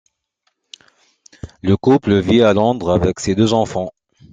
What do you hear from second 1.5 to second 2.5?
Le couple vit